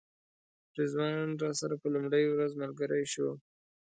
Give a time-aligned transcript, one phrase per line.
[0.77, 3.27] رضوان راسره په لومړۍ ورځ ملګری شو.